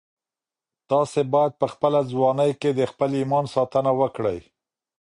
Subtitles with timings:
[0.89, 4.39] تاسي باید په خپله ځواني کي د خپل ایمان ساتنه وکړئ.